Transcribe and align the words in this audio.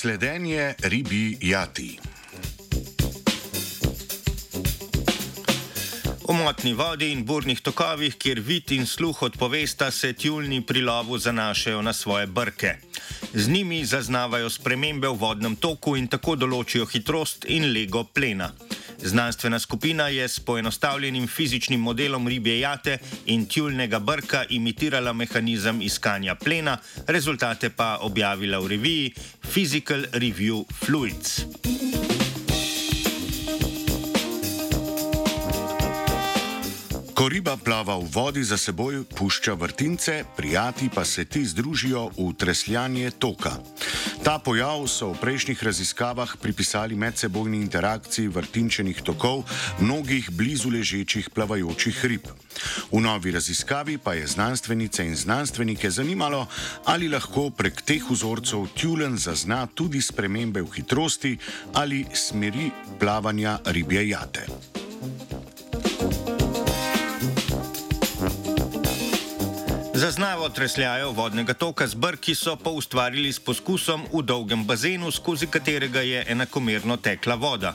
Sledenje 0.00 0.74
ribi 0.82 1.36
jati. 1.40 1.98
V 6.28 6.32
motni 6.32 6.72
vodi 6.72 7.10
in 7.12 7.24
burnih 7.24 7.60
tokovih, 7.60 8.16
kjer 8.16 8.40
vid 8.40 8.72
in 8.72 8.86
sluh 8.86 9.22
odpovesta, 9.22 9.90
se 9.90 10.12
tjulni 10.12 10.62
pri 10.66 10.80
lovu 10.80 11.18
zanašajo 11.18 11.82
na 11.82 11.92
svoje 11.92 12.26
brke. 12.26 12.74
Z 13.34 13.48
njimi 13.48 13.84
zaznavajo 13.84 14.50
spremembe 14.50 15.08
v 15.08 15.20
vodnem 15.20 15.56
toku 15.56 15.96
in 15.96 16.08
tako 16.08 16.36
določijo 16.36 16.86
hitrost 16.86 17.44
in 17.48 17.72
lego 17.72 18.04
plena. 18.04 18.52
Znanstvena 19.02 19.58
skupina 19.58 20.08
je 20.08 20.28
s 20.28 20.40
poenostavljenim 20.40 21.28
fizičnim 21.28 21.80
modelom 21.80 22.28
ribje 22.28 22.60
jate 22.60 22.98
in 23.26 23.46
tjulnega 23.46 23.98
brka 23.98 24.44
imitirala 24.48 25.12
mehanizem 25.12 25.82
iskanja 25.82 26.34
plena, 26.34 26.78
rezultate 27.06 27.70
pa 27.70 27.98
objavila 28.00 28.58
v 28.58 28.66
reviji 28.66 29.14
Physical 29.54 30.04
Review 30.12 30.64
Fluids. 30.84 31.89
Ko 37.20 37.28
riba 37.28 37.52
plava 37.60 38.00
v 38.00 38.08
vodi, 38.08 38.40
za 38.40 38.56
seboj 38.56 39.04
pušča 39.04 39.52
vrtince, 39.52 40.24
prijati 40.36 40.88
pa 40.88 41.04
se 41.04 41.28
ti 41.28 41.44
združijo 41.44 42.16
v 42.16 42.32
tresljanje 42.32 43.10
toka. 43.10 43.60
Ta 44.24 44.38
pojav 44.40 44.88
so 44.88 45.12
v 45.12 45.20
prejšnjih 45.20 45.60
raziskavah 45.60 46.32
pripisali 46.40 46.96
medsebojni 46.96 47.60
interakciji 47.60 48.32
vrtinčenih 48.32 49.04
tokov 49.04 49.44
mnogih 49.84 50.32
blizu 50.32 50.72
ležečih 50.72 51.28
plavajočih 51.28 52.04
rib. 52.08 52.24
V 52.88 53.04
novi 53.04 53.36
raziskavi 53.36 54.00
pa 54.00 54.16
je 54.16 54.24
znanstvenice 54.24 55.04
in 55.04 55.12
znanstvenike 55.12 55.92
zanimalo, 55.92 56.48
ali 56.88 57.12
lahko 57.12 57.50
prek 57.52 57.84
teh 57.84 58.00
vzorcev 58.00 58.72
tjulen 58.72 59.20
zazna 59.20 59.68
tudi 59.68 60.00
spremembe 60.00 60.64
v 60.64 60.72
hitrosti 60.72 61.36
ali 61.76 62.06
smeri 62.16 62.72
plavanja 62.96 63.58
ribje 63.68 64.08
jate. 64.08 64.48
Zaznavo 70.00 70.48
tresljajo 70.48 71.10
vodnega 71.12 71.54
toka 71.54 71.86
z 71.86 71.94
brki 71.94 72.34
so 72.34 72.54
pa 72.56 72.70
ustvarili 72.70 73.32
s 73.32 73.40
poskusom 73.40 74.06
v 74.08 74.22
dolgem 74.24 74.62
bazenu, 74.64 75.10
skozi 75.12 75.46
katerega 75.46 76.00
je 76.00 76.22
enakomerno 76.28 76.96
tekla 76.96 77.34
voda. 77.34 77.74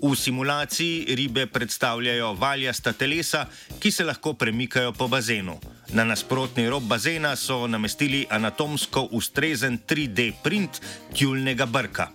V 0.00 0.16
simulaciji 0.16 1.04
ribe 1.14 1.44
predstavljajo 1.46 2.32
valjasta 2.32 2.92
telesa, 2.92 3.44
ki 3.78 3.92
se 3.92 4.04
lahko 4.04 4.32
premikajo 4.32 4.92
po 4.92 5.08
bazenu. 5.08 5.58
Na 5.92 6.04
nasprotni 6.04 6.64
rob 6.70 6.82
bazena 6.82 7.36
so 7.36 7.66
namestili 7.66 8.26
anatomsko 8.30 9.08
ustrezen 9.12 9.78
3D 9.88 10.32
print 10.42 10.80
tjulnega 11.12 11.66
brka. 11.66 12.08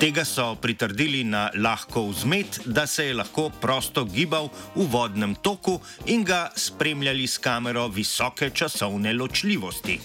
Tega 0.00 0.22
so 0.24 0.54
pritrdili 0.56 1.24
na 1.28 1.50
lahko 1.60 2.06
vzmet, 2.08 2.60
da 2.64 2.86
se 2.86 3.04
je 3.06 3.14
lahko 3.14 3.50
prosto 3.60 4.04
gibal 4.04 4.48
v 4.74 4.86
vodnem 4.88 5.34
toku 5.34 5.76
in 6.06 6.24
ga 6.24 6.48
spremljali 6.56 7.26
s 7.26 7.36
kamero 7.38 7.88
visoke 7.88 8.50
časovne 8.50 9.12
ločljivosti. 9.12 10.00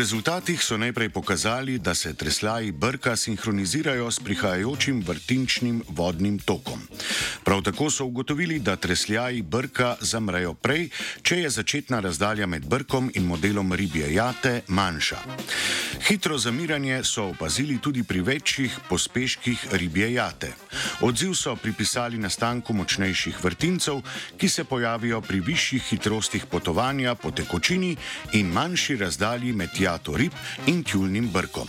Rezultatih 0.00 0.62
so 0.64 0.78
najprej 0.80 1.08
pokazali, 1.08 1.78
da 1.78 1.94
se 1.94 2.14
treslaji 2.14 2.72
brka 2.72 3.16
sinhronizirajo 3.16 4.10
s 4.10 4.20
prihajajočim 4.20 5.02
vrtinčnim 5.06 5.82
vodnim 5.88 6.38
tokom. 6.38 6.80
Prav 7.44 7.60
tako 7.62 7.90
so 7.90 8.04
ugotovili, 8.04 8.58
da 8.58 8.76
tresljaji 8.76 9.42
brka 9.42 9.96
zamrejo 10.00 10.54
prej, 10.54 10.88
če 11.22 11.36
je 11.40 11.50
začetna 11.50 12.00
razdalja 12.00 12.46
med 12.46 12.64
brkom 12.64 13.10
in 13.14 13.26
modelom 13.28 13.72
ribje 13.72 14.14
jate 14.14 14.62
manjša. 14.68 15.18
Hitro 16.08 16.38
zamiranje 16.38 17.02
so 17.04 17.26
opazili 17.34 17.78
tudi 17.78 18.02
pri 18.02 18.20
večjih 18.20 18.78
pospeških 18.88 19.66
ribje 19.72 20.12
jate. 20.14 20.54
Odziv 21.00 21.34
so 21.34 21.56
pripisali 21.56 22.18
nastanku 22.18 22.72
močnejših 22.72 23.44
vrtincev, 23.44 24.00
ki 24.38 24.48
se 24.48 24.64
pojavijo 24.64 25.20
pri 25.20 25.40
višjih 25.40 25.82
hitrostih 25.82 26.46
potovanja 26.46 27.14
po 27.14 27.30
tekočini 27.30 27.96
in 28.32 28.48
manjši 28.48 28.96
razdalji 28.96 29.52
med 29.52 29.76
jato 29.90 30.16
rib 30.16 30.32
in 30.66 30.82
tjulnim 30.84 31.28
brkom. 31.32 31.68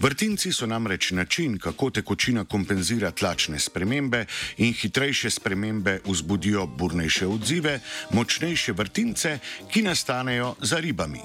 Vrtinci 0.00 0.52
so 0.52 0.66
namreč 0.66 1.10
način, 1.10 1.58
kako 1.58 1.90
tekočina 1.90 2.44
kompenzira 2.44 3.10
tlačne 3.10 3.58
spremembe 3.58 4.24
in 4.56 4.72
hitrejše 4.72 5.30
spremembe 5.30 6.00
vzbudijo 6.04 6.66
burnejše 6.66 7.26
odzive, 7.26 7.80
močnejše 8.10 8.72
vrtince, 8.72 9.38
ki 9.70 9.82
nastanejo 9.82 10.54
za 10.60 10.76
ribami. 10.76 11.20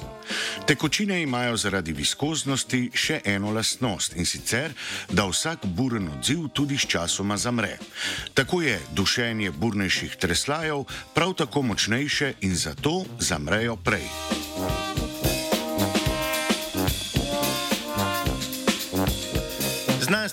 Tekočine 0.68 1.22
imajo 1.22 1.58
zaradi 1.58 1.94
viskoznosti 1.94 2.90
še 2.94 3.22
eno 3.26 3.52
lastnost 3.52 4.16
in 4.16 4.26
sicer, 4.26 4.74
da 5.10 5.28
vsak 5.30 5.66
buren 5.66 6.10
odziv 6.18 6.50
tudi 6.54 6.78
sčasoma 6.78 7.38
zamre. 7.38 7.78
Tako 8.34 8.62
je 8.62 8.80
dušenje 8.94 9.52
burnejših 9.52 10.16
treslajev 10.16 10.84
prav 11.14 11.34
tako 11.34 11.62
močnejše 11.62 12.34
in 12.42 12.56
zato 12.56 13.06
zamrejo 13.20 13.76
prej. 13.76 14.45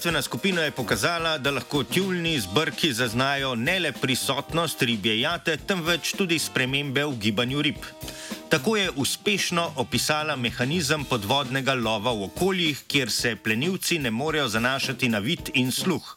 Znanstvena 0.03 0.23
skupina 0.23 0.63
je 0.63 0.71
pokazala, 0.71 1.39
da 1.39 1.51
lahko 1.51 1.85
tjulni 1.85 2.41
z 2.41 2.49
brki 2.55 2.93
zaznajo 2.93 3.55
ne 3.55 3.77
le 3.81 3.93
prisotnost 3.93 4.83
ribje 4.83 5.21
jate, 5.21 5.55
temveč 5.57 6.11
tudi 6.19 6.39
spremembe 6.43 7.05
v 7.05 7.15
gibanju 7.23 7.63
rib. 7.63 7.87
Tako 8.51 8.77
je 8.77 8.91
uspešno 8.97 9.73
opisala 9.77 10.37
mehanizem 10.37 11.05
podvodnega 11.05 11.75
lova 11.75 12.11
v 12.11 12.25
okoljih, 12.25 12.83
kjer 12.89 13.11
se 13.11 13.37
plenilci 13.37 13.99
ne 13.99 14.11
morejo 14.11 14.49
zanašati 14.49 15.09
na 15.09 15.19
vid 15.19 15.55
in 15.55 15.71
sluh. 15.71 16.15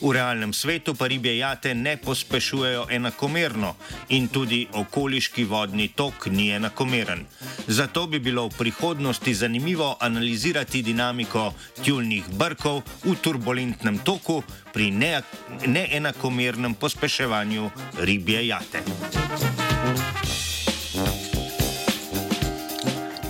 V 0.00 0.12
realnem 0.12 0.52
svetu 0.52 0.94
pa 0.94 1.08
ribje 1.08 1.38
jate 1.38 1.74
ne 1.74 1.96
pospešujejo 1.96 2.86
enakomerno 2.90 3.74
in 4.08 4.28
tudi 4.28 4.66
okoliški 4.72 5.44
vodni 5.44 5.88
tok 5.88 6.26
ni 6.26 6.50
enakomeren. 6.52 7.24
Zato 7.66 8.06
bi 8.06 8.20
bilo 8.20 8.48
v 8.48 8.56
prihodnosti 8.58 9.34
zanimivo 9.34 9.96
analizirati 10.00 10.82
dinamiko 10.82 11.54
tjulnih 11.82 12.28
brkov 12.36 12.82
v 13.04 13.16
turbulentnem 13.22 13.98
toku 14.04 14.42
pri 14.72 14.90
neenakomernem 15.66 16.74
ne 16.74 16.80
pospeševanju 16.80 17.70
ribje 17.98 18.46
jate. 18.46 18.84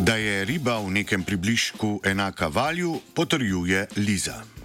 Da 0.06 0.14
je 0.16 0.44
riba 0.44 0.78
v 0.78 0.90
nekem 0.90 1.22
približku 1.22 2.00
enaka 2.04 2.46
valju, 2.46 3.00
potrjuje 3.14 3.86
Liza. 3.96 4.55